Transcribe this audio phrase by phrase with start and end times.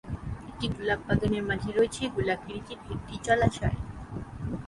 [0.49, 3.77] একটি গোলাপ বাগানের মাঝে রয়েছে গোলাকৃতির একটি জলাশয়।